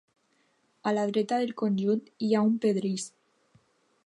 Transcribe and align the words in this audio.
A 0.81 0.93
la 0.95 1.03
dreta 1.11 1.39
del 1.43 1.53
conjunt 1.63 2.03
hi 2.29 2.33
ha 2.39 2.45
un 2.51 2.57
pedrís. 2.65 3.11